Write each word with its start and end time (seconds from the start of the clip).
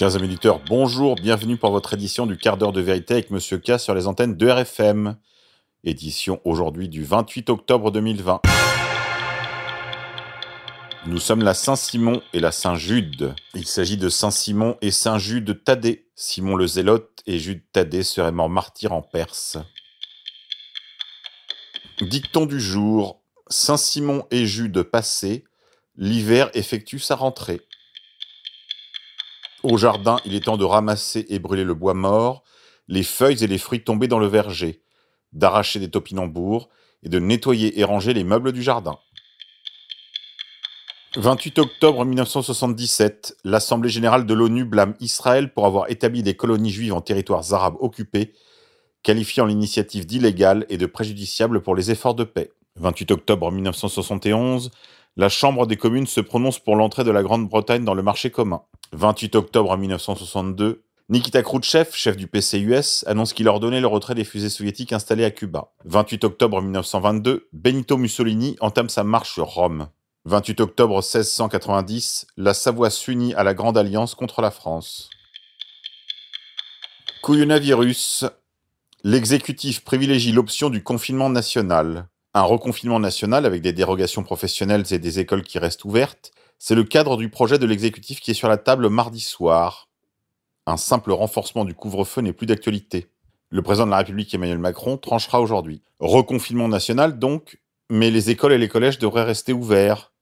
Chers 0.00 0.16
amis 0.16 0.28
auditeurs, 0.28 0.60
bonjour, 0.66 1.14
bienvenue 1.14 1.58
pour 1.58 1.72
votre 1.72 1.92
édition 1.92 2.24
du 2.24 2.38
quart 2.38 2.56
d'heure 2.56 2.72
de 2.72 2.80
vérité 2.80 3.12
avec 3.12 3.30
Monsieur 3.30 3.58
K 3.58 3.78
sur 3.78 3.92
les 3.94 4.06
antennes 4.06 4.34
de 4.34 4.48
RFM. 4.48 5.18
Édition 5.84 6.40
aujourd'hui 6.46 6.88
du 6.88 7.04
28 7.04 7.50
octobre 7.50 7.90
2020. 7.90 8.40
Nous 11.04 11.18
sommes 11.18 11.42
la 11.42 11.52
Saint-Simon 11.52 12.22
et 12.32 12.40
la 12.40 12.50
Saint-Jude. 12.50 13.34
Il 13.54 13.66
s'agit 13.66 13.98
de 13.98 14.08
Saint-Simon 14.08 14.78
et 14.80 14.90
Saint-Jude 14.90 15.62
Thaddée. 15.64 16.08
Simon 16.14 16.56
le 16.56 16.66
Zélote 16.66 17.20
et 17.26 17.38
Jude 17.38 17.62
Thaddée 17.70 18.02
seraient 18.02 18.32
morts 18.32 18.48
martyrs 18.48 18.94
en 18.94 19.02
Perse. 19.02 19.58
Dicton 22.00 22.46
du 22.46 22.58
jour. 22.58 23.20
Saint-Simon 23.48 24.26
et 24.30 24.46
Jude 24.46 24.82
passé, 24.82 25.44
l'hiver 25.96 26.48
effectue 26.54 27.00
sa 27.00 27.16
rentrée. 27.16 27.60
Au 29.62 29.76
jardin, 29.76 30.16
il 30.24 30.34
est 30.34 30.44
temps 30.44 30.56
de 30.56 30.64
ramasser 30.64 31.26
et 31.28 31.38
brûler 31.38 31.64
le 31.64 31.74
bois 31.74 31.94
mort, 31.94 32.44
les 32.88 33.02
feuilles 33.02 33.44
et 33.44 33.46
les 33.46 33.58
fruits 33.58 33.84
tombés 33.84 34.08
dans 34.08 34.18
le 34.18 34.26
verger, 34.26 34.82
d'arracher 35.32 35.78
des 35.78 35.90
topinambours 35.90 36.70
et 37.02 37.08
de 37.08 37.18
nettoyer 37.18 37.78
et 37.78 37.84
ranger 37.84 38.14
les 38.14 38.24
meubles 38.24 38.52
du 38.52 38.62
jardin. 38.62 38.98
28 41.16 41.58
octobre 41.58 42.04
1977, 42.04 43.36
l'Assemblée 43.44 43.90
générale 43.90 44.26
de 44.26 44.32
l'ONU 44.32 44.64
blâme 44.64 44.94
Israël 45.00 45.52
pour 45.52 45.66
avoir 45.66 45.90
établi 45.90 46.22
des 46.22 46.36
colonies 46.36 46.70
juives 46.70 46.94
en 46.94 47.00
territoires 47.00 47.52
arabes 47.52 47.76
occupés, 47.80 48.32
qualifiant 49.02 49.44
l'initiative 49.44 50.06
d'illégale 50.06 50.66
et 50.68 50.78
de 50.78 50.86
préjudiciable 50.86 51.62
pour 51.62 51.74
les 51.74 51.90
efforts 51.90 52.14
de 52.14 52.24
paix. 52.24 52.52
28 52.76 53.10
octobre 53.10 53.50
1971, 53.50 54.70
la 55.16 55.28
Chambre 55.28 55.66
des 55.66 55.76
communes 55.76 56.06
se 56.06 56.20
prononce 56.20 56.58
pour 56.58 56.76
l'entrée 56.76 57.04
de 57.04 57.10
la 57.10 57.22
Grande-Bretagne 57.22 57.84
dans 57.84 57.94
le 57.94 58.02
marché 58.02 58.30
commun. 58.30 58.62
28 58.92 59.34
octobre 59.36 59.76
1962, 59.76 60.84
Nikita 61.10 61.42
Khrouchtchev, 61.42 61.90
chef 61.92 62.16
du 62.16 62.28
PCUS, 62.28 63.04
annonce 63.06 63.32
qu'il 63.32 63.48
ordonnait 63.48 63.80
le 63.80 63.88
retrait 63.88 64.14
des 64.14 64.24
fusées 64.24 64.48
soviétiques 64.48 64.92
installées 64.92 65.24
à 65.24 65.32
Cuba. 65.32 65.72
28 65.84 66.22
octobre 66.22 66.62
1922, 66.62 67.48
Benito 67.52 67.96
Mussolini 67.96 68.56
entame 68.60 68.88
sa 68.88 69.02
marche 69.02 69.32
sur 69.32 69.46
Rome. 69.46 69.88
28 70.26 70.60
octobre 70.60 70.94
1690, 70.94 72.28
la 72.36 72.54
Savoie 72.54 72.90
s'unit 72.90 73.34
à 73.34 73.42
la 73.42 73.54
Grande 73.54 73.76
Alliance 73.76 74.14
contre 74.14 74.40
la 74.40 74.52
France. 74.52 75.10
Couillonavirus. 77.22 78.26
L'exécutif 79.02 79.82
privilégie 79.82 80.30
l'option 80.30 80.70
du 80.70 80.82
confinement 80.82 81.30
national. 81.30 82.08
Un 82.32 82.42
reconfinement 82.42 83.00
national 83.00 83.44
avec 83.44 83.60
des 83.60 83.72
dérogations 83.72 84.22
professionnelles 84.22 84.84
et 84.92 85.00
des 85.00 85.18
écoles 85.18 85.42
qui 85.42 85.58
restent 85.58 85.84
ouvertes, 85.84 86.30
c'est 86.60 86.76
le 86.76 86.84
cadre 86.84 87.16
du 87.16 87.28
projet 87.28 87.58
de 87.58 87.66
l'exécutif 87.66 88.20
qui 88.20 88.30
est 88.30 88.34
sur 88.34 88.48
la 88.48 88.56
table 88.56 88.88
mardi 88.88 89.18
soir. 89.18 89.88
Un 90.66 90.76
simple 90.76 91.10
renforcement 91.10 91.64
du 91.64 91.74
couvre-feu 91.74 92.20
n'est 92.20 92.32
plus 92.32 92.46
d'actualité. 92.46 93.08
Le 93.48 93.62
président 93.62 93.86
de 93.86 93.90
la 93.90 93.96
République 93.96 94.32
Emmanuel 94.32 94.58
Macron 94.58 94.96
tranchera 94.96 95.40
aujourd'hui. 95.40 95.82
Reconfinement 95.98 96.68
national 96.68 97.18
donc, 97.18 97.60
mais 97.88 98.12
les 98.12 98.30
écoles 98.30 98.52
et 98.52 98.58
les 98.58 98.68
collèges 98.68 99.00
devraient 99.00 99.24
rester 99.24 99.52
ouverts. 99.52 100.12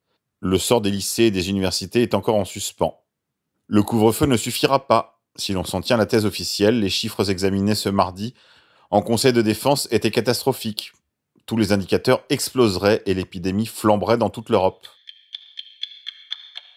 Le 0.41 0.57
sort 0.57 0.81
des 0.81 0.91
lycées 0.91 1.25
et 1.25 1.31
des 1.31 1.51
universités 1.51 2.01
est 2.01 2.15
encore 2.15 2.37
en 2.37 2.47
suspens. 2.47 3.03
Le 3.67 3.83
couvre-feu 3.83 4.25
ne 4.25 4.39
suffira 4.39 4.87
pas. 4.87 5.21
Si 5.37 5.53
l'on 5.53 5.65
s'en 5.65 5.83
tient 5.83 5.97
à 5.97 5.99
la 5.99 6.07
thèse 6.07 6.25
officielle, 6.25 6.81
les 6.81 6.89
chiffres 6.89 7.29
examinés 7.31 7.75
ce 7.75 7.91
mardi 7.91 8.33
en 8.91 9.03
Conseil 9.03 9.35
de 9.35 9.43
défense 9.43 9.87
étaient 9.91 10.11
catastrophiques 10.11 10.93
tous 11.49 11.57
les 11.57 11.73
indicateurs 11.73 12.23
exploseraient 12.29 13.03
et 13.07 13.15
l'épidémie 13.15 13.67
flamberait 13.67 14.19
dans 14.19 14.29
toute 14.29 14.51
l'Europe. 14.51 14.87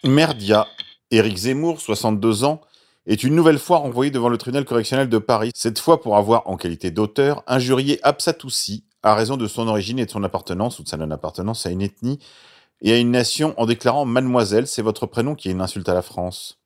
Merdia, 0.02 0.66
Éric 1.10 1.36
Zemmour, 1.36 1.80
62 1.80 2.44
ans, 2.44 2.62
est 3.06 3.22
une 3.22 3.34
nouvelle 3.34 3.58
fois 3.58 3.78
renvoyé 3.78 4.10
devant 4.10 4.30
le 4.30 4.38
tribunal 4.38 4.64
correctionnel 4.64 5.10
de 5.10 5.18
Paris, 5.18 5.50
cette 5.54 5.78
fois 5.78 6.00
pour 6.00 6.16
avoir, 6.16 6.48
en 6.48 6.56
qualité 6.56 6.90
d'auteur, 6.90 7.44
injurié 7.46 8.00
Absatoussi 8.02 8.84
à 9.02 9.14
raison 9.14 9.36
de 9.36 9.46
son 9.46 9.68
origine 9.68 9.98
et 9.98 10.06
de 10.06 10.10
son 10.10 10.24
appartenance 10.24 10.78
ou 10.78 10.84
de 10.84 10.88
sa 10.88 10.96
non-appartenance 10.96 11.66
à 11.66 11.70
une 11.70 11.82
ethnie 11.82 12.18
et 12.80 12.92
à 12.92 12.98
une 12.98 13.10
nation 13.10 13.54
en 13.58 13.66
déclarant 13.66 14.06
Mademoiselle, 14.06 14.66
c'est 14.66 14.82
votre 14.82 15.06
prénom 15.06 15.34
qui 15.34 15.48
est 15.48 15.52
une 15.52 15.60
insulte 15.60 15.88
à 15.88 15.94
la 15.94 16.02
France. 16.02 16.60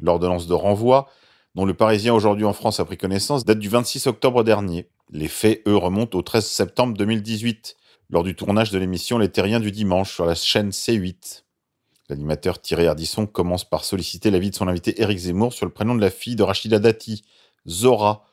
L'ordonnance 0.00 0.46
de 0.46 0.54
renvoi, 0.54 1.08
dont 1.54 1.66
le 1.66 1.74
Parisien 1.74 2.14
aujourd'hui 2.14 2.46
en 2.46 2.54
France 2.54 2.80
a 2.80 2.86
pris 2.86 2.96
connaissance, 2.96 3.44
date 3.44 3.58
du 3.58 3.68
26 3.68 4.06
octobre 4.06 4.44
dernier. 4.44 4.88
Les 5.12 5.26
faits, 5.26 5.62
eux, 5.66 5.76
remontent 5.76 6.16
au 6.16 6.22
13 6.22 6.46
septembre 6.46 6.96
2018, 6.96 7.76
lors 8.10 8.22
du 8.22 8.36
tournage 8.36 8.70
de 8.70 8.78
l'émission 8.78 9.18
Les 9.18 9.28
Terriens 9.28 9.58
du 9.58 9.72
dimanche 9.72 10.14
sur 10.14 10.24
la 10.24 10.36
chaîne 10.36 10.70
C8. 10.70 11.42
L'animateur 12.08 12.60
Thierry 12.60 12.86
Ardisson 12.86 13.26
commence 13.26 13.68
par 13.68 13.84
solliciter 13.84 14.30
l'avis 14.30 14.50
de 14.50 14.54
son 14.54 14.68
invité 14.68 15.02
Éric 15.02 15.18
Zemmour 15.18 15.52
sur 15.52 15.66
le 15.66 15.72
prénom 15.72 15.96
de 15.96 16.00
la 16.00 16.10
fille 16.10 16.36
de 16.36 16.44
Rachida 16.44 16.78
Dati, 16.78 17.24
Zora. 17.68 18.24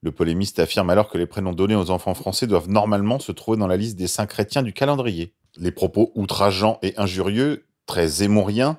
Le 0.00 0.10
polémiste 0.10 0.58
affirme 0.58 0.90
alors 0.90 1.08
que 1.08 1.18
les 1.18 1.26
prénoms 1.26 1.52
donnés 1.52 1.76
aux 1.76 1.90
enfants 1.90 2.14
français 2.14 2.48
doivent 2.48 2.68
normalement 2.68 3.20
se 3.20 3.30
trouver 3.30 3.56
dans 3.56 3.68
la 3.68 3.76
liste 3.76 3.96
des 3.96 4.08
saints 4.08 4.26
chrétiens 4.26 4.64
du 4.64 4.72
calendrier. 4.72 5.34
Les 5.56 5.70
propos 5.70 6.10
outrageants 6.16 6.80
et 6.82 6.94
injurieux, 6.96 7.64
très 7.86 8.08
zémouriens, 8.08 8.78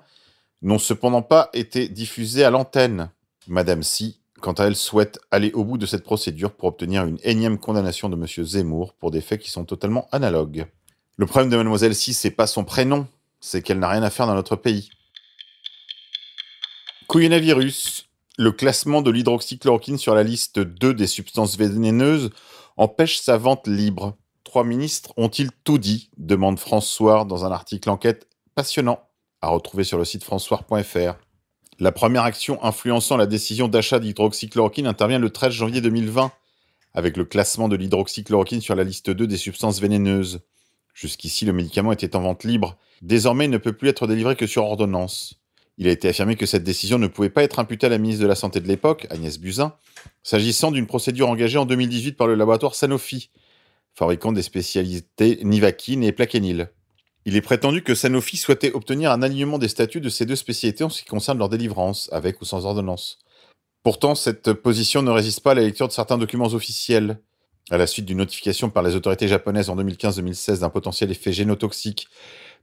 n'ont 0.62 0.80
cependant 0.80 1.22
pas 1.22 1.50
été 1.54 1.88
diffusés 1.88 2.44
à 2.44 2.50
l'antenne. 2.50 3.12
Madame 3.48 3.82
Si 3.82 4.20
quant 4.46 4.54
à 4.54 4.66
elle, 4.66 4.76
souhaite 4.76 5.20
aller 5.32 5.52
au 5.54 5.64
bout 5.64 5.80
de 5.80 5.88
cette 5.88 6.04
procédure 6.04 6.52
pour 6.52 6.70
obtenir 6.70 7.04
une 7.04 7.18
énième 7.24 7.58
condamnation 7.58 8.10
de 8.10 8.16
M. 8.16 8.46
Zemmour 8.46 8.94
pour 8.94 9.10
des 9.10 9.22
faits 9.22 9.42
qui 9.42 9.50
sont 9.50 9.66
totalement 9.66 10.08
analogues. 10.12 10.68
Le 11.18 11.26
problème 11.26 11.50
de 11.50 11.58
Mademoiselle 11.58 11.96
C, 11.96 12.14
c'est 12.14 12.30
pas 12.30 12.46
son 12.46 12.64
prénom, 12.64 13.08
c'est 13.40 13.64
qu'elle 13.64 13.80
n'a 13.80 13.90
rien 13.90 14.04
à 14.04 14.12
faire 14.12 14.28
dans 14.28 14.36
notre 14.36 14.56
pays. 14.56 14.92
Couillonavirus. 17.08 18.06
Le 18.38 18.52
classement 18.52 19.02
de 19.02 19.10
l'hydroxychloroquine 19.10 19.98
sur 19.98 20.14
la 20.14 20.22
liste 20.22 20.60
2 20.60 20.94
des 20.94 21.08
substances 21.08 21.58
vénéneuses 21.58 22.30
empêche 22.78 23.18
sa 23.18 23.38
vente 23.38 23.66
libre. 23.66 24.16
Trois 24.44 24.64
ministres 24.64 25.12
ont-ils 25.18 25.50
tout 25.64 25.80
dit? 25.80 26.12
Demande 26.18 26.60
François 26.60 27.26
dans 27.26 27.46
un 27.46 27.52
article 27.52 27.90
enquête 27.90 28.28
passionnant 28.54 29.00
à 29.42 29.48
retrouver 29.48 29.84
sur 29.84 29.98
le 29.98 30.06
site 30.06 30.24
françois.fr. 30.24 31.16
La 31.78 31.92
première 31.92 32.24
action 32.24 32.64
influençant 32.64 33.18
la 33.18 33.26
décision 33.26 33.68
d'achat 33.68 34.00
d'hydroxychloroquine 34.00 34.88
intervient 34.88 35.20
le 35.20 35.30
13 35.30 35.52
janvier 35.52 35.82
2020, 35.82 36.32
avec 36.94 37.18
le 37.18 37.26
classement 37.26 37.68
de 37.68 37.76
l'hydroxychloroquine 37.76 38.62
sur 38.62 38.76
la 38.76 38.86
liste 38.86 39.10
2 39.10 39.28
des 39.28 39.36
substances 39.36 39.82
vénéneuses. 39.82 40.40
Jusqu'ici, 40.94 41.44
le 41.44 41.52
médicament 41.52 41.92
était 41.92 42.16
en 42.16 42.22
vente 42.22 42.46
libre. 42.46 42.78
Désormais, 43.02 43.46
il 43.46 43.52
ne 43.52 43.58
peut 43.58 43.74
plus 43.74 43.90
être 43.90 44.08
délivré 44.08 44.38
que 44.38 44.48
sur 44.48 44.64
ordonnance. 44.64 45.42
Il 45.78 45.90
a 45.90 45.92
été 45.92 46.08
affirmé 46.08 46.38
que 46.38 46.46
cette 46.46 46.64
décision 46.64 46.98
ne 46.98 47.08
pouvait 47.08 47.30
pas 47.30 47.44
être 47.44 47.60
imputée 47.60 47.88
à 47.88 47.90
la 47.90 47.98
ministre 47.98 48.24
de 48.24 48.28
la 48.30 48.36
Santé 48.36 48.62
de 48.62 48.70
l'époque, 48.70 49.06
Agnès 49.10 49.38
Buzyn, 49.38 49.74
s'agissant 50.24 50.72
d'une 50.72 50.88
procédure 50.88 51.28
engagée 51.28 51.58
en 51.58 51.66
2018 51.66 52.14
par 52.14 52.28
le 52.28 52.36
laboratoire 52.36 52.76
Sanofi, 52.76 53.32
fabricant 53.94 54.32
des 54.32 54.44
spécialités 54.44 55.40
Nivaquine 55.44 56.06
et 56.06 56.14
Plaquenil. 56.14 56.70
Il 57.28 57.36
est 57.36 57.42
prétendu 57.42 57.82
que 57.82 57.96
Sanofi 57.96 58.38
souhaitait 58.38 58.72
obtenir 58.74 59.12
un 59.12 59.24
alignement 59.24 59.58
des 59.58 59.68
statuts 59.68 60.00
de 60.00 60.10
ces 60.10 60.28
deux 60.28 60.36
spécialités 60.36 60.84
en 60.84 60.90
ce 60.90 61.02
qui 61.02 61.08
concerne 61.08 61.40
leur 61.40 61.50
délivrance, 61.50 62.08
avec 62.12 62.40
ou 62.40 62.46
sans 62.46 62.68
ordonnance. 62.68 63.18
Pourtant, 63.82 64.14
cette 64.14 64.54
position 64.54 65.02
ne 65.02 65.10
résiste 65.10 65.42
pas 65.42 65.52
à 65.52 65.56
la 65.56 65.64
lecture 65.64 65.88
de 65.88 65.94
certains 65.94 66.20
documents 66.20 66.54
officiels. 66.54 67.20
À 67.72 67.78
la 67.78 67.88
suite 67.88 68.06
d'une 68.06 68.20
notification 68.20 68.70
par 68.70 68.84
les 68.84 68.96
autorités 68.96 69.28
japonaises 69.28 69.72
en 69.72 69.76
2015-2016 69.76 70.60
d'un 70.60 70.70
potentiel 70.70 71.10
effet 71.10 71.34
génotoxique 71.34 72.08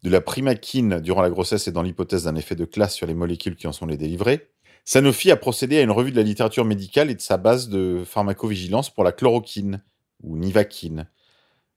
de 0.04 0.10
la 0.10 0.20
primaquine 0.20 1.00
durant 1.00 1.22
la 1.22 1.30
grossesse 1.30 1.66
et 1.66 1.72
dans 1.72 1.82
l'hypothèse 1.82 2.24
d'un 2.24 2.36
effet 2.36 2.54
de 2.54 2.64
classe 2.64 2.94
sur 2.94 3.08
les 3.08 3.14
molécules 3.14 3.56
qui 3.56 3.66
en 3.66 3.72
sont 3.72 3.86
les 3.86 3.96
délivrées, 3.96 4.48
Sanofi 4.84 5.32
a 5.32 5.36
procédé 5.36 5.78
à 5.78 5.82
une 5.82 5.90
revue 5.90 6.12
de 6.12 6.16
la 6.16 6.22
littérature 6.22 6.64
médicale 6.64 7.10
et 7.10 7.16
de 7.16 7.20
sa 7.20 7.36
base 7.36 7.68
de 7.68 8.02
pharmacovigilance 8.04 8.90
pour 8.90 9.02
la 9.02 9.10
chloroquine, 9.10 9.82
ou 10.22 10.36
nivaquine, 10.36 11.08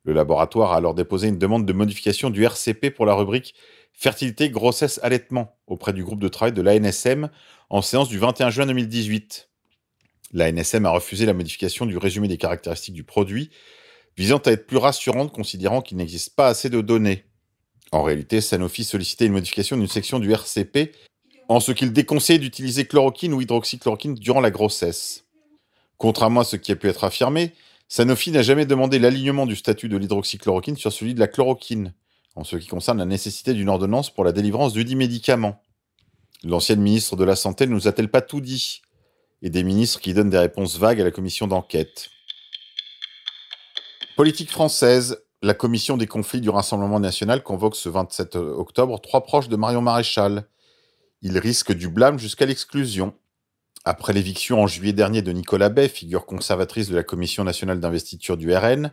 le 0.05 0.13
laboratoire 0.13 0.71
a 0.71 0.77
alors 0.77 0.93
déposé 0.93 1.27
une 1.27 1.39
demande 1.39 1.65
de 1.65 1.73
modification 1.73 2.29
du 2.29 2.43
RCP 2.43 2.91
pour 2.91 3.05
la 3.05 3.13
rubrique 3.13 3.55
Fertilité, 3.97 4.49
grossesse, 4.49 4.99
allaitement 5.03 5.57
auprès 5.67 5.93
du 5.93 6.03
groupe 6.03 6.19
de 6.19 6.27
travail 6.27 6.51
de 6.51 6.61
l'ANSM 6.61 7.29
en 7.69 7.81
séance 7.81 8.09
du 8.09 8.19
21 8.19 8.49
juin 8.49 8.65
2018. 8.65 9.49
L'ANSM 10.33 10.85
a 10.85 10.89
refusé 10.89 11.25
la 11.25 11.33
modification 11.33 11.85
du 11.85 11.97
résumé 11.97 12.27
des 12.27 12.37
caractéristiques 12.37 12.93
du 12.93 13.05
produit, 13.05 13.51
visant 14.17 14.37
à 14.39 14.51
être 14.51 14.67
plus 14.67 14.77
rassurante 14.77 15.31
considérant 15.31 15.81
qu'il 15.81 15.95
n'existe 15.95 16.35
pas 16.35 16.47
assez 16.47 16.69
de 16.69 16.81
données. 16.81 17.23
En 17.93 18.03
réalité, 18.03 18.41
Sanofi 18.41 18.83
sollicitait 18.83 19.27
une 19.27 19.31
modification 19.31 19.77
d'une 19.77 19.87
section 19.87 20.19
du 20.19 20.29
RCP 20.29 20.91
en 21.47 21.61
ce 21.61 21.71
qu'il 21.71 21.93
déconseille 21.93 22.39
d'utiliser 22.39 22.85
chloroquine 22.85 23.33
ou 23.33 23.39
hydroxychloroquine 23.39 24.15
durant 24.15 24.41
la 24.41 24.51
grossesse. 24.51 25.23
Contrairement 25.97 26.41
à 26.41 26.43
ce 26.45 26.57
qui 26.57 26.73
a 26.73 26.75
pu 26.75 26.89
être 26.89 27.05
affirmé, 27.05 27.53
Sanofi 27.87 28.31
n'a 28.31 28.41
jamais 28.41 28.65
demandé 28.65 28.99
l'alignement 28.99 29.45
du 29.45 29.55
statut 29.55 29.89
de 29.89 29.97
l'hydroxychloroquine 29.97 30.75
sur 30.75 30.91
celui 30.91 31.13
de 31.13 31.19
la 31.19 31.27
chloroquine, 31.27 31.93
en 32.35 32.43
ce 32.43 32.57
qui 32.57 32.67
concerne 32.67 32.97
la 32.97 33.05
nécessité 33.05 33.53
d'une 33.53 33.69
ordonnance 33.69 34.09
pour 34.09 34.23
la 34.23 34.31
délivrance 34.31 34.73
du 34.73 34.83
dit 34.83 34.95
médicament. 34.95 35.61
L'ancienne 36.43 36.81
ministre 36.81 37.15
de 37.15 37.23
la 37.23 37.35
Santé 37.35 37.67
ne 37.67 37.73
nous 37.73 37.87
a-t-elle 37.87 38.09
pas 38.09 38.21
tout 38.21 38.41
dit? 38.41 38.81
Et 39.41 39.49
des 39.49 39.63
ministres 39.63 39.99
qui 39.99 40.13
donnent 40.13 40.29
des 40.29 40.37
réponses 40.37 40.77
vagues 40.77 41.01
à 41.01 41.03
la 41.03 41.11
commission 41.11 41.47
d'enquête. 41.47 42.09
Politique 44.15 44.49
française. 44.49 45.21
La 45.41 45.53
commission 45.53 45.97
des 45.97 46.07
conflits 46.07 46.41
du 46.41 46.49
Rassemblement 46.49 46.99
national 46.99 47.43
convoque 47.43 47.75
ce 47.75 47.89
27 47.89 48.35
octobre 48.35 48.99
trois 48.99 49.23
proches 49.23 49.49
de 49.49 49.55
Marion 49.55 49.81
Maréchal. 49.81 50.47
Ils 51.21 51.37
risquent 51.37 51.73
du 51.73 51.89
blâme 51.89 52.17
jusqu'à 52.17 52.45
l'exclusion. 52.45 53.13
Après 53.87 54.13
l'éviction 54.13 54.63
en 54.63 54.65
juillet 54.65 54.93
dernier 54.93 55.21
de 55.21 55.31
Nicolas 55.31 55.69
Bay, 55.69 55.87
figure 55.87 56.25
conservatrice 56.25 56.89
de 56.89 56.95
la 56.95 57.03
Commission 57.03 57.43
nationale 57.43 57.79
d'investiture 57.79 58.35
du 58.35 58.51
RN, 58.51 58.91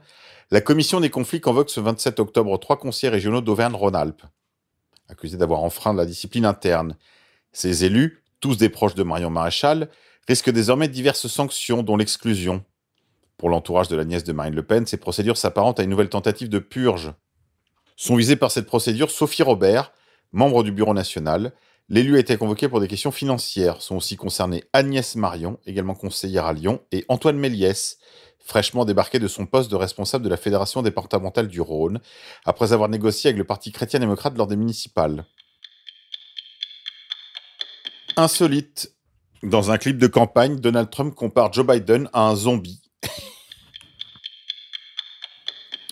la 0.51 0.61
Commission 0.61 1.01
des 1.01 1.09
conflits 1.09 1.41
convoque 1.41 1.71
ce 1.71 1.81
27 1.81 2.21
octobre 2.21 2.59
trois 2.59 2.79
conseillers 2.79 3.09
régionaux 3.09 3.41
d'Auvergne-Rhône-Alpes, 3.41 4.23
accusés 5.09 5.39
d'avoir 5.39 5.63
enfreint 5.63 5.95
la 5.95 6.05
discipline 6.05 6.45
interne. 6.45 6.99
Ces 7.53 7.87
élus, 7.87 8.23
tous 8.41 8.59
des 8.59 8.69
proches 8.69 8.95
de 8.95 9.03
Marion 9.03 9.31
Maréchal, 9.31 9.89
risquent 10.29 10.51
désormais 10.51 10.89
diverses 10.89 11.27
sanctions, 11.27 11.83
dont 11.83 11.97
l'exclusion. 11.97 12.63
Pour 13.39 13.49
l'entourage 13.49 13.89
de 13.89 13.97
la 13.97 14.05
nièce 14.05 14.25
de 14.25 14.35
Marine 14.35 14.55
Le 14.55 14.63
Pen, 14.63 14.85
ces 14.85 14.99
procédures 14.99 15.39
s'apparentent 15.39 15.81
à 15.81 15.85
une 15.85 15.91
nouvelle 15.91 16.11
tentative 16.11 16.51
de 16.51 16.59
purge. 16.59 17.15
Sont 17.97 18.17
visées 18.17 18.37
par 18.37 18.51
cette 18.51 18.67
procédure 18.67 19.11
Sophie 19.11 19.43
Robert, 19.43 19.93
membre 20.33 20.63
du 20.63 20.71
Bureau 20.71 20.93
national. 20.93 21.55
L'élu 21.93 22.17
a 22.17 22.21
été 22.21 22.39
convoqué 22.39 22.71
pour 22.71 22.81
des 22.81 22.89
questions 22.89 23.13
financières. 23.13 23.83
Sont 23.83 23.97
aussi 23.97 24.17
concernés 24.17 24.65
Agnès 24.73 25.15
Marion, 25.15 25.59
également 25.67 25.95
conseillère 25.95 26.47
à 26.47 26.55
Lyon, 26.55 26.81
et 26.91 27.05
Antoine 27.09 27.37
Méliès, 27.37 27.99
fraîchement 28.39 28.87
débarqué 28.87 29.19
de 29.19 29.29
son 29.29 29.45
poste 29.45 29.71
de 29.71 29.77
responsable 29.77 30.25
de 30.25 30.31
la 30.31 30.39
Fédération 30.39 30.81
départementale 30.81 31.49
du 31.49 31.61
Rhône, 31.61 32.01
après 32.47 32.73
avoir 32.73 32.89
négocié 32.89 33.29
avec 33.29 33.37
le 33.37 33.45
Parti 33.45 33.73
chrétien-démocrate 33.73 34.39
lors 34.39 34.47
des 34.47 34.57
municipales. 34.57 35.27
Insolite. 38.17 38.95
Dans 39.43 39.71
un 39.71 39.77
clip 39.77 39.99
de 39.99 40.07
campagne, 40.07 40.57
Donald 40.57 40.89
Trump 40.89 41.15
compare 41.15 41.53
Joe 41.53 41.67
Biden 41.67 42.09
à 42.15 42.23
un 42.27 42.37
zombie. 42.37 42.81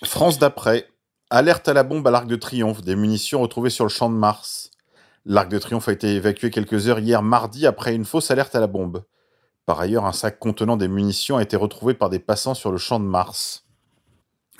France 0.02 0.38
d'après. 0.38 0.88
Alerte 1.28 1.68
à 1.68 1.74
la 1.74 1.82
bombe 1.82 2.08
à 2.08 2.10
l'Arc 2.10 2.26
de 2.26 2.36
Triomphe, 2.36 2.80
des 2.80 2.96
munitions 2.96 3.42
retrouvées 3.42 3.68
sur 3.68 3.84
le 3.84 3.90
champ 3.90 4.08
de 4.08 4.14
Mars. 4.14 4.70
L'Arc 5.26 5.50
de 5.50 5.58
Triomphe 5.58 5.88
a 5.88 5.92
été 5.92 6.14
évacué 6.14 6.50
quelques 6.50 6.88
heures 6.88 6.98
hier 6.98 7.22
mardi 7.22 7.66
après 7.66 7.94
une 7.94 8.04
fausse 8.04 8.30
alerte 8.30 8.54
à 8.54 8.60
la 8.60 8.66
bombe. 8.66 9.04
Par 9.66 9.78
ailleurs, 9.80 10.06
un 10.06 10.12
sac 10.12 10.38
contenant 10.38 10.76
des 10.76 10.88
munitions 10.88 11.36
a 11.36 11.42
été 11.42 11.56
retrouvé 11.56 11.94
par 11.94 12.08
des 12.08 12.18
passants 12.18 12.54
sur 12.54 12.72
le 12.72 12.78
champ 12.78 12.98
de 12.98 13.04
Mars. 13.04 13.66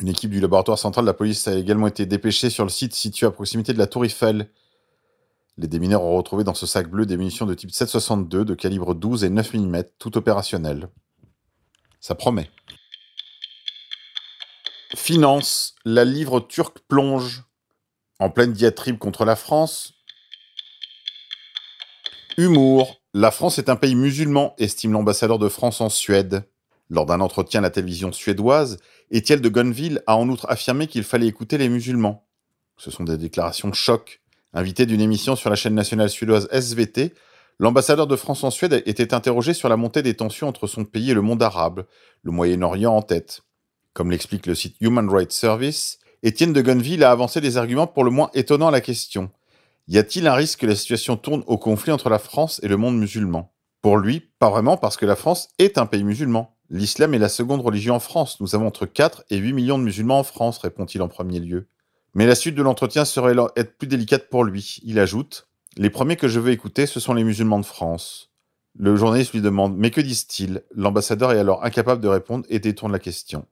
Une 0.01 0.09
équipe 0.09 0.31
du 0.31 0.41
laboratoire 0.41 0.79
central 0.79 1.05
de 1.05 1.11
la 1.11 1.15
police 1.15 1.49
a 1.49 1.55
également 1.55 1.87
été 1.87 2.07
dépêchée 2.07 2.51
sur 2.51 2.65
le 2.65 2.71
site 2.71 2.95
situé 2.95 3.27
à 3.27 3.31
proximité 3.31 3.73
de 3.73 3.79
la 3.79 3.87
Tour 3.87 4.05
Eiffel. 4.05 4.51
Les 5.59 5.67
démineurs 5.67 6.03
ont 6.03 6.17
retrouvé 6.17 6.45
dans 6.45 6.55
ce 6.55 6.67
sac 6.67 6.89
bleu 6.89 7.06
des 7.06 7.17
munitions 7.17 7.47
de 7.47 7.55
type 7.55 7.71
7,62 7.71 8.45
de 8.45 8.55
calibre 8.55 8.95
12 8.95 9.25
et 9.25 9.31
9 9.31 9.55
mm, 9.55 9.83
tout 9.99 10.17
opérationnelles. 10.17 10.89
Ça 12.01 12.15
promet. 12.15 12.51
Finance, 14.95 15.75
la 15.85 16.05
livre 16.05 16.41
turque 16.41 16.79
plonge. 16.89 17.45
En 18.19 18.31
pleine 18.31 18.53
diatribe 18.53 18.99
contre 18.99 19.25
la 19.25 19.37
France. 19.37 19.95
Humour, 22.41 23.03
la 23.13 23.31
France 23.31 23.59
est 23.59 23.69
un 23.69 23.77
pays 23.77 23.95
musulman, 23.95 24.55
estime 24.57 24.93
l'ambassadeur 24.93 25.39
de 25.39 25.51
France 25.51 25.83
en 25.83 25.91
Suède. 25.91 26.49
Lors 26.89 27.05
d'un 27.05 27.21
entretien 27.21 27.61
à 27.61 27.65
la 27.65 27.69
télévision 27.69 28.13
suédoise, 28.13 28.79
Étienne 29.11 29.43
de 29.43 29.49
Gonville 29.51 30.03
a 30.07 30.17
en 30.17 30.27
outre 30.31 30.47
affirmé 30.49 30.87
qu'il 30.87 31.05
fallait 31.05 31.27
écouter 31.27 31.59
les 31.59 31.69
musulmans. 31.69 32.27
Ce 32.79 32.91
sont 32.91 33.05
des 33.05 33.19
déclarations 33.19 33.75
choc. 33.75 34.23
Invité 34.55 34.87
d'une 34.87 35.03
émission 35.03 35.37
sur 35.37 35.51
la 35.51 35.55
chaîne 35.55 35.75
nationale 35.75 36.09
suédoise 36.09 36.49
SVT, 36.51 37.13
l'ambassadeur 37.59 38.07
de 38.07 38.17
France 38.17 38.43
en 38.43 38.51
Suède 38.51 38.83
était 38.87 39.13
interrogé 39.13 39.53
sur 39.53 39.69
la 39.69 39.77
montée 39.77 40.01
des 40.01 40.15
tensions 40.15 40.49
entre 40.49 40.67
son 40.67 40.87
pays 40.87 41.11
et 41.11 41.15
le 41.15 41.21
monde 41.21 41.43
arabe, 41.43 41.85
le 42.23 42.33
Moyen-Orient 42.33 42.97
en 42.97 43.03
tête. 43.03 43.43
Comme 43.93 44.11
l'explique 44.11 44.47
le 44.47 44.55
site 44.55 44.77
Human 44.81 45.11
Rights 45.11 45.33
Service, 45.33 45.99
Étienne 46.23 46.55
de 46.55 46.63
Gonville 46.63 47.05
a 47.05 47.11
avancé 47.11 47.43
des 47.43 47.59
arguments 47.59 47.87
pour 47.87 48.03
le 48.03 48.11
moins 48.11 48.31
étonnants 48.33 48.69
à 48.69 48.71
la 48.71 48.81
question. 48.81 49.31
Y 49.88 49.99
a-t-il 49.99 50.27
un 50.27 50.35
risque 50.35 50.61
que 50.61 50.67
la 50.67 50.77
situation 50.77 51.17
tourne 51.17 51.43
au 51.47 51.59
conflit 51.59 51.93
entre 51.93 52.11
la 52.11 52.19
France 52.19 52.61
et 52.62 52.69
le 52.69 52.77
monde 52.77 52.99
musulman? 52.99 53.53
Pour 53.82 53.97
lui, 53.97 54.29
pas 54.38 54.50
vraiment 54.50 54.77
parce 54.77 54.97
que 54.97 55.06
la 55.06 55.17
France 55.17 55.49
est 55.59 55.79
un 55.79 55.87
pays 55.87 56.05
musulman. 56.05 56.55
L'islam 56.69 57.15
est 57.15 57.19
la 57.19 57.29
seconde 57.29 57.62
religion 57.62 57.97
en 57.97 58.00
France. 58.00 58.41
Nous 58.41 58.55
avons 58.55 58.67
entre 58.67 58.87
4 58.87 59.25
et 59.31 59.38
8 59.38 59.53
millions 59.53 59.79
de 59.79 59.85
musulmans 59.85 60.21
en 60.21 60.25
France, 60.25 60.59
répond-il 60.59 61.03
en 61.03 61.09
premier 61.09 61.41
lieu. 61.41 61.67
Mais 62.15 62.27
la 62.27 62.35
suite 62.35 62.55
de 62.55 62.62
l'entretien 62.62 63.05
serait 63.05 63.35
être 63.56 63.79
plus 63.79 63.88
délicate 63.88 64.29
pour 64.29 64.44
lui. 64.44 64.79
Il 64.85 64.99
ajoute 64.99 65.49
Les 65.77 65.91
premiers 65.91 66.17
que 66.17 66.29
je 66.29 66.41
veux 66.41 66.53
écouter, 66.53 66.87
ce 66.87 67.00
sont 67.00 67.15
les 67.15 67.25
musulmans 67.25 67.59
de 67.59 67.65
France. 67.65 68.31
Le 68.79 68.94
journaliste 68.97 69.32
lui 69.32 69.41
demande 69.41 69.77
Mais 69.77 69.91
que 69.91 70.00
disent-ils? 70.00 70.62
L'ambassadeur 70.75 71.32
est 71.32 71.38
alors 71.38 71.65
incapable 71.65 72.00
de 72.00 72.09
répondre 72.09 72.44
et 72.49 72.59
détourne 72.59 72.93
la 72.93 72.99
question. 72.99 73.47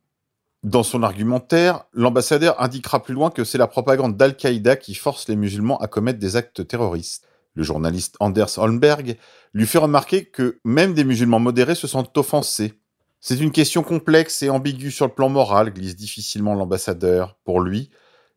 Dans 0.64 0.82
son 0.82 1.04
argumentaire, 1.04 1.84
l'ambassadeur 1.92 2.60
indiquera 2.60 3.00
plus 3.02 3.14
loin 3.14 3.30
que 3.30 3.44
c'est 3.44 3.58
la 3.58 3.68
propagande 3.68 4.16
d'Al-Qaïda 4.16 4.74
qui 4.74 4.94
force 4.94 5.28
les 5.28 5.36
musulmans 5.36 5.78
à 5.78 5.86
commettre 5.86 6.18
des 6.18 6.34
actes 6.34 6.66
terroristes. 6.66 7.28
Le 7.54 7.62
journaliste 7.62 8.16
Anders 8.18 8.58
Holmberg 8.58 9.16
lui 9.52 9.66
fait 9.66 9.78
remarquer 9.78 10.24
que 10.24 10.58
même 10.64 10.94
des 10.94 11.04
musulmans 11.04 11.38
modérés 11.38 11.76
se 11.76 11.86
sentent 11.86 12.16
offensés. 12.18 12.80
C'est 13.20 13.38
une 13.38 13.52
question 13.52 13.84
complexe 13.84 14.42
et 14.42 14.50
ambiguë 14.50 14.90
sur 14.90 15.06
le 15.06 15.14
plan 15.14 15.28
moral, 15.28 15.72
glisse 15.72 15.96
difficilement 15.96 16.54
l'ambassadeur. 16.54 17.36
Pour 17.44 17.60
lui, 17.60 17.90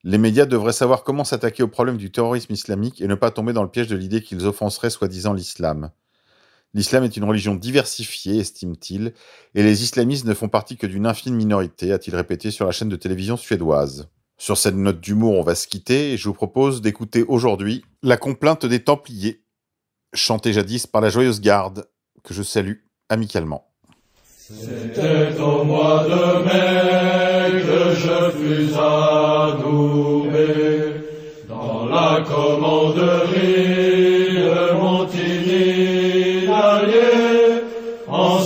les 0.03 0.17
médias 0.17 0.45
devraient 0.45 0.73
savoir 0.73 1.03
comment 1.03 1.23
s'attaquer 1.23 1.63
au 1.63 1.67
problème 1.67 1.97
du 1.97 2.11
terrorisme 2.11 2.53
islamique 2.53 3.01
et 3.01 3.07
ne 3.07 3.15
pas 3.15 3.31
tomber 3.31 3.53
dans 3.53 3.63
le 3.63 3.69
piège 3.69 3.87
de 3.87 3.95
l'idée 3.95 4.21
qu'ils 4.21 4.45
offenseraient 4.45 4.89
soi-disant 4.91 5.33
l'islam. 5.33 5.91
L'islam 6.73 7.03
est 7.03 7.17
une 7.17 7.25
religion 7.25 7.55
diversifiée, 7.55 8.39
estime-t-il, 8.39 9.13
et 9.55 9.63
les 9.63 9.83
islamistes 9.83 10.25
ne 10.25 10.33
font 10.33 10.47
partie 10.47 10.77
que 10.77 10.87
d'une 10.87 11.05
infime 11.05 11.35
minorité, 11.35 11.91
a-t-il 11.91 12.15
répété 12.15 12.49
sur 12.49 12.65
la 12.65 12.71
chaîne 12.71 12.87
de 12.87 12.95
télévision 12.95 13.35
suédoise. 13.35 14.07
Sur 14.37 14.57
cette 14.57 14.75
note 14.75 15.01
d'humour, 15.01 15.37
on 15.37 15.43
va 15.43 15.53
se 15.53 15.67
quitter 15.67 16.13
et 16.13 16.17
je 16.17 16.29
vous 16.29 16.33
propose 16.33 16.81
d'écouter 16.81 17.23
aujourd'hui 17.27 17.83
La 18.01 18.15
complainte 18.17 18.65
des 18.65 18.83
Templiers, 18.83 19.43
chantée 20.13 20.53
jadis 20.53 20.87
par 20.87 21.01
la 21.01 21.09
Joyeuse 21.09 21.41
Garde, 21.41 21.87
que 22.23 22.33
je 22.33 22.41
salue 22.41 22.77
amicalement. 23.09 23.67
C'était 24.33 25.39
au 25.39 25.63
mois 25.63 26.05
de 26.05 26.43
mai 26.45 27.61
que 27.61 27.95
je 27.95 28.31
fus 28.31 28.73
adoubé 28.75 30.35
dans 31.47 31.85
la 31.85 32.21
commanderie 32.21 33.70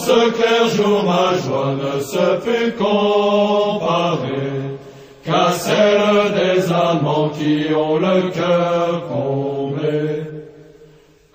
ce 0.06 0.20
clair 0.38 0.68
jour 0.76 1.04
ma 1.04 1.28
joie 1.42 1.74
ne 1.84 1.94
se 2.00 2.26
put 2.44 2.72
comparer 2.78 4.54
qu'à 5.26 5.48
celle 5.52 6.34
des 6.40 6.62
Allemands 6.72 7.30
qui 7.38 7.54
ont 7.74 7.98
le 7.98 8.18
cœur 8.30 8.92
comblé. 9.08 10.02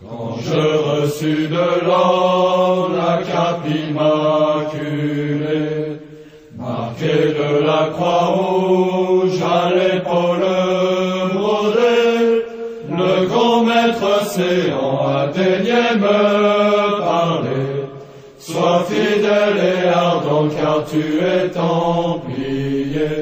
Quand 0.01 0.33
je 0.47 0.63
reçus 0.91 1.45
de 1.49 1.69
l'or 1.87 2.91
la 2.97 3.15
cape 3.31 3.67
immaculée, 3.89 5.19
marquée 6.57 7.27
de 7.41 7.51
la 7.67 7.83
croix 7.93 8.29
rouge 8.39 9.41
à 9.59 9.63
l'épaule 9.75 10.49
brodée, 11.35 12.45
le 13.01 13.13
grand 13.27 13.61
maître 13.65 14.15
séant 14.27 14.99
atteignait 15.23 15.97
me 16.05 16.50
Sois 18.61 18.85
fidèle 18.91 19.59
et 19.73 19.89
ardent 19.89 20.49
car 20.55 20.85
tu 20.85 21.03
es 21.25 21.49
templier. 21.49 23.19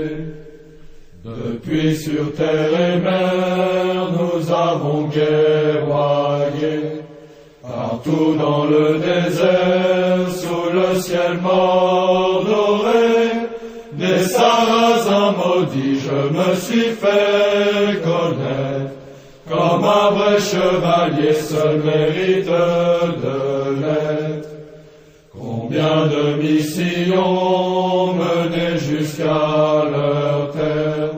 Depuis 1.25 1.95
sur 1.95 2.33
terre 2.35 2.75
et 2.87 2.99
mer 2.99 4.09
nous 4.17 4.51
avons 4.51 5.03
guerroyé. 5.17 6.75
Partout 7.63 8.35
dans 8.37 8.65
le 8.65 8.99
désert, 8.99 10.29
sous 10.41 10.73
le 10.73 11.01
ciel 11.01 11.39
mort 11.41 12.45
des 13.93 14.23
sarrasins 14.25 15.35
maudits 15.39 16.01
je 16.07 16.21
me 16.37 16.55
suis 16.57 16.91
fait 17.03 18.03
connaître. 18.03 18.95
Comme 19.49 19.85
un 19.85 20.11
vrai 20.17 20.39
chevalier 20.41 21.33
seul 21.33 21.79
mérite 21.85 22.47
de 22.47 23.81
l'être. 23.81 24.08
Combien 25.69 26.07
de 26.07 26.41
missions 26.43 28.15
menées 28.15 28.79
jusqu'à 28.79 29.85
leur 29.93 30.51
terre, 30.53 31.11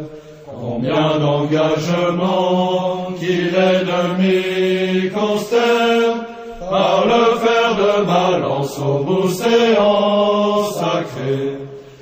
combien 0.61 1.19
d'engagements 1.21 3.13
qui 3.17 3.43
l'ennemi 3.53 5.09
consterne, 5.11 6.25
par 6.69 7.07
le 7.07 7.39
fer 7.39 7.77
de 7.77 8.05
balance 8.05 8.77
au 8.81 9.23
océan 9.23 10.65
sacré. 10.73 11.59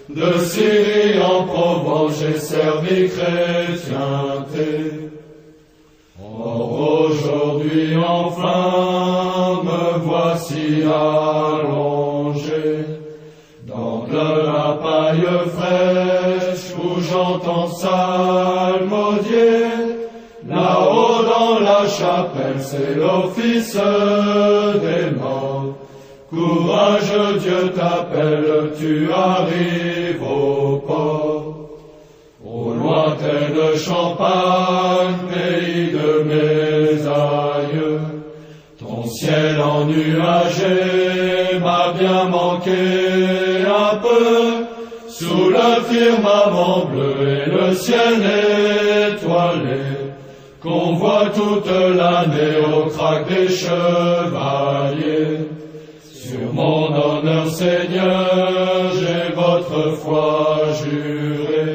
De 0.08 0.38
Syrie 0.38 1.20
en 1.20 1.44
Provence 1.44 2.18
j'ai 2.18 2.38
servi 2.38 3.10
chrétienté. 3.10 4.70
Or 6.18 7.10
aujourd'hui 7.10 7.94
enfin 7.94 9.62
me 9.64 9.98
voici 9.98 10.82
allongé 10.84 11.77
où 16.82 17.00
j'entends 17.00 17.68
psalmodier. 17.68 19.38
Là-haut 20.48 21.22
dans 21.24 21.58
la 21.60 21.86
chapelle 21.88 22.60
c'est 22.60 22.94
l'office 22.94 23.74
des 23.74 25.10
morts 25.18 25.74
Courage, 26.30 27.38
Dieu 27.40 27.70
t'appelle, 27.74 28.72
tu 28.78 29.10
arrives 29.10 30.22
au 30.22 30.76
port. 30.86 31.54
Au 32.44 32.74
lointaine 32.74 33.78
Champagne, 33.78 35.16
pays 35.32 35.90
de 35.90 36.22
mes 36.24 37.06
aïeux, 37.06 38.00
ton 38.78 39.06
ciel 39.06 39.58
ennuagé 39.60 41.58
m'a 41.60 41.92
bien 41.98 42.24
manqué 42.24 43.64
un 43.66 43.96
peu, 43.96 44.66
sous 45.18 45.50
le 45.50 45.70
firmament 45.90 46.84
bleu 46.90 47.14
et 47.28 47.50
le 47.50 47.74
ciel 47.74 48.22
étoilé, 49.10 49.82
qu'on 50.62 50.92
voit 50.92 51.30
toute 51.34 51.66
l'année 51.66 52.56
au 52.72 52.88
crack 52.88 53.26
des 53.28 53.48
chevaliers. 53.48 55.40
Sur 56.12 56.52
mon 56.52 56.94
honneur, 56.94 57.48
Seigneur, 57.48 58.92
j'ai 58.98 59.34
votre 59.34 59.96
foi 60.02 60.66
juré. 60.80 61.66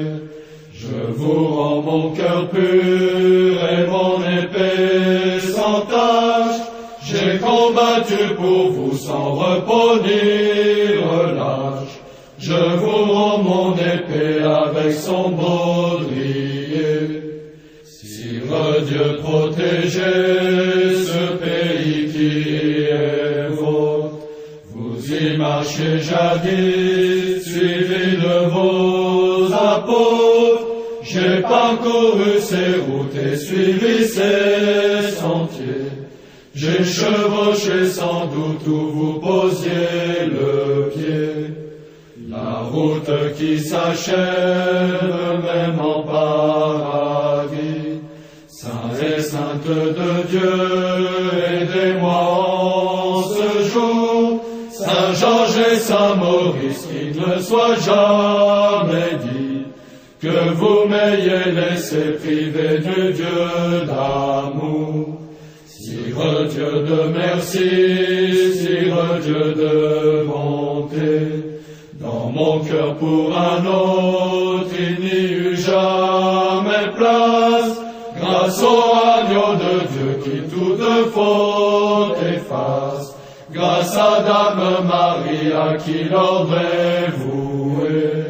Je 0.74 1.12
vous 1.12 1.48
rends 1.56 1.82
mon 1.82 2.12
cœur 2.12 2.48
pur 2.50 3.58
et 3.74 3.88
mon 3.88 4.16
épée 4.40 5.40
sans 5.54 5.82
tache. 5.82 6.62
J'ai 7.06 7.40
combattu 7.40 8.36
pour 8.38 8.72
vous 8.72 8.96
sans 8.96 9.34
repos 9.34 10.02
ni. 10.06 10.54
Je 12.46 12.76
vous 12.82 13.14
rends 13.14 13.38
mon 13.38 13.74
épée 13.74 14.44
avec 14.44 14.92
son 14.92 15.30
baudrier. 15.30 17.22
Sire 17.86 18.82
Dieu 18.86 19.18
protégez 19.24 20.94
ce 21.08 21.24
pays 21.44 22.12
qui 22.12 22.84
est 22.84 23.48
vôtre. 23.48 24.18
Vous 24.74 25.14
y 25.14 25.38
marchez 25.38 26.00
jadis, 26.00 27.46
suivi 27.46 28.18
de 28.26 28.38
vos 28.54 29.54
apôtres. 29.54 30.68
J'ai 31.02 31.42
parcouru 31.44 32.40
ces 32.42 32.72
routes 32.86 33.16
et 33.26 33.38
suivi 33.38 34.04
ces 34.04 35.12
sentiers. 35.16 35.92
J'ai 36.54 36.84
chevauché 36.84 37.88
sans 37.88 38.28
doute 38.28 38.68
où 38.68 38.92
vous 38.92 39.14
posiez 39.20 40.26
le 40.26 40.63
route 42.74 43.34
qui 43.38 43.60
s'achève 43.60 44.18
même 45.48 45.80
en 45.80 46.02
paradis. 46.04 48.02
Saint 48.48 48.96
et 49.02 49.22
sainte 49.22 49.68
de 49.68 50.28
Dieu, 50.30 50.56
aidez-moi 51.54 52.22
en 52.22 53.22
ce 53.24 53.50
jour. 53.72 54.44
Saint 54.72 55.14
Georges 55.14 55.62
et 55.72 55.76
Saint 55.76 56.16
Maurice, 56.16 56.88
qu'il 56.88 57.14
ne 57.22 57.40
soit 57.40 57.76
jamais 57.92 59.12
dit 59.24 59.66
que 60.22 60.54
vous 60.54 60.88
m'ayez 60.88 61.52
laissé 61.52 62.04
priver 62.24 62.80
du 62.80 63.14
Dieu 63.14 63.86
d'amour. 63.86 65.20
Sire 65.66 66.46
Dieu 66.50 66.74
de 66.90 67.00
merci, 67.18 67.70
Sire 68.60 69.20
Dieu 69.22 69.54
de 69.54 70.23
dans 72.04 72.30
mon 72.30 72.60
cœur 72.60 72.96
pour 72.96 73.36
un 73.38 73.66
autre 73.66 74.72
il 74.78 75.00
n'y 75.00 75.32
eut 75.32 75.56
jamais 75.56 76.92
place, 76.98 77.80
grâce 78.20 78.62
au 78.62 78.82
agneau 79.18 79.56
de 79.56 79.74
Dieu 79.94 80.20
qui 80.24 80.38
toute 80.54 81.12
faute 81.14 82.18
efface, 82.36 83.16
grâce 83.52 83.96
à 83.96 84.22
Dame 84.22 84.86
Marie 84.86 85.54
à 85.54 85.78
qui 85.78 86.04
l'ordre 86.04 86.58
est 86.58 87.10
voué. 87.12 88.23